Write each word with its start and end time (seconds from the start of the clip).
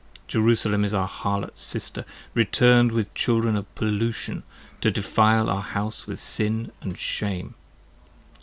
Jerusalem 0.27 0.83
is 0.83 0.95
our 0.95 1.07
Harlot 1.07 1.59
Sister 1.59 2.05
Return'd 2.33 2.91
with 2.91 3.13
Children 3.13 3.55
of 3.55 3.67
pollution, 3.75 4.41
to 4.81 4.89
defile 4.89 5.47
our 5.47 5.61
House 5.61 6.07
With 6.07 6.19
Sin 6.19 6.71
and 6.81 6.97
Shame. 6.97 7.53